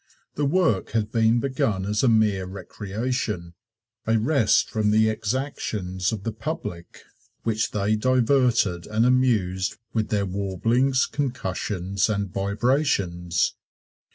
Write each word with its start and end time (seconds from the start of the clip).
The 0.33 0.45
work 0.45 0.93
had 0.93 1.11
been 1.11 1.39
begun 1.39 1.85
as 1.85 2.01
a 2.01 2.07
mere 2.09 2.47
recreation 2.47 3.53
a 4.07 4.17
rest 4.17 4.67
from 4.67 4.89
the 4.89 5.09
exactions 5.09 6.11
of 6.11 6.23
the 6.23 6.31
public 6.31 7.03
which 7.43 7.69
they 7.69 7.95
diverted 7.95 8.87
and 8.87 9.05
amused 9.05 9.75
with 9.93 10.09
their 10.09 10.25
warblings, 10.25 11.05
concussions 11.05 12.09
and 12.09 12.33
vibrations. 12.33 13.53